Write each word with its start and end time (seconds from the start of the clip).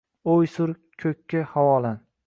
O’y 0.35 0.47
sur, 0.53 0.73
ko’kka 1.03 1.45
havolan. 1.53 2.03